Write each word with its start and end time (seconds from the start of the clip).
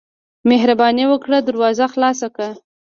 مهرباني 0.49 1.05
وکړه 1.07 1.37
دروازه 1.47 1.79
راخلاصه 1.87 2.27
کړه. 2.35 2.49